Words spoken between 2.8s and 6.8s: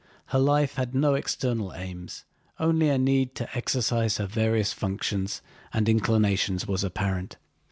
a need to exercise her various functions and inclinations